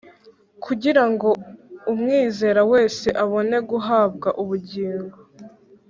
[0.63, 1.29] kugira ngo
[1.91, 5.17] umwizera wese abone guhabwa ubungingo